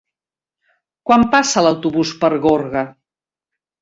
[1.09, 2.87] Quan passa l'autobús per Gorga?